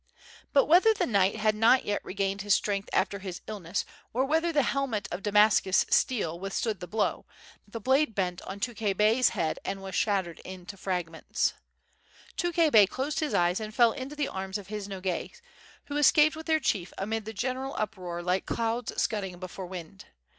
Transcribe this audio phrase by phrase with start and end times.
[0.51, 4.25] But whether the knight had not yet re gained his strength after his illness, or
[4.25, 7.27] whether the helmet of Damascus steel withstood the blow,
[7.67, 11.53] the blade bent on Tukhay Bey's head and was shattered to fragments.
[12.35, 15.39] Tukhay IBey closed his eyes and fell into the arms of his Nogais
[15.85, 20.05] who escaped with their chief amid the general uproar like clouds scudding before wind.